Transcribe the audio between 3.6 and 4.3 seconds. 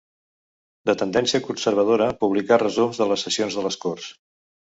de les corts.